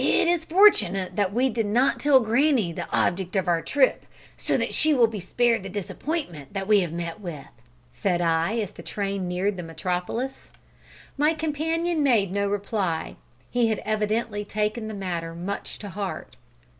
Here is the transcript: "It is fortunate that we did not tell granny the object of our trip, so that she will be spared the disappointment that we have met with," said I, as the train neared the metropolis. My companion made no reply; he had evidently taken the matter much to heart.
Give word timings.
"It 0.03 0.27
is 0.27 0.45
fortunate 0.45 1.15
that 1.15 1.31
we 1.31 1.47
did 1.51 1.67
not 1.67 1.99
tell 1.99 2.21
granny 2.21 2.71
the 2.73 2.89
object 2.91 3.35
of 3.35 3.47
our 3.47 3.61
trip, 3.61 4.07
so 4.35 4.57
that 4.57 4.73
she 4.73 4.95
will 4.95 5.05
be 5.05 5.19
spared 5.19 5.61
the 5.61 5.69
disappointment 5.69 6.53
that 6.53 6.67
we 6.67 6.79
have 6.79 6.91
met 6.91 7.19
with," 7.19 7.45
said 7.91 8.19
I, 8.19 8.57
as 8.57 8.71
the 8.71 8.81
train 8.81 9.27
neared 9.27 9.57
the 9.57 9.61
metropolis. 9.61 10.49
My 11.19 11.35
companion 11.35 12.01
made 12.01 12.31
no 12.31 12.49
reply; 12.49 13.15
he 13.51 13.67
had 13.67 13.77
evidently 13.85 14.43
taken 14.43 14.87
the 14.87 14.95
matter 14.95 15.35
much 15.35 15.77
to 15.77 15.89
heart. 15.89 16.35